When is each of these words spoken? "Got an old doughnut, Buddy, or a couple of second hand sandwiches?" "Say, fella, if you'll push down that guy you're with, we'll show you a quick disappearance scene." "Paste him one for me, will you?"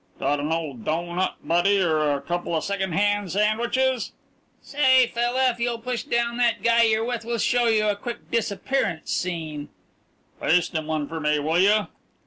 "Got 0.17 0.39
an 0.39 0.51
old 0.51 0.83
doughnut, 0.83 1.35
Buddy, 1.47 1.79
or 1.79 2.15
a 2.15 2.21
couple 2.21 2.55
of 2.55 2.63
second 2.63 2.93
hand 2.93 3.31
sandwiches?" 3.31 4.13
"Say, 4.59 5.05
fella, 5.05 5.51
if 5.51 5.59
you'll 5.59 5.77
push 5.77 6.01
down 6.05 6.37
that 6.37 6.63
guy 6.63 6.81
you're 6.81 7.05
with, 7.05 7.23
we'll 7.23 7.37
show 7.37 7.67
you 7.67 7.87
a 7.87 7.95
quick 7.95 8.31
disappearance 8.31 9.11
scene." 9.11 9.69
"Paste 10.41 10.73
him 10.73 10.87
one 10.87 11.07
for 11.07 11.19
me, 11.19 11.37
will 11.37 11.59
you?" 11.59 11.85